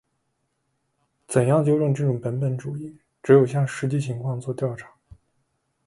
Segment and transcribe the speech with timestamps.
[1.27, 2.97] 怎样纠正这种本本主义？
[3.21, 4.89] 只有向实际情况作调查。